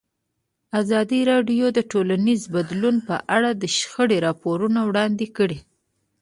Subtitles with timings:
[0.81, 5.59] ازادي راډیو د ټولنیز بدلون په اړه د شخړو راپورونه وړاندې کړي.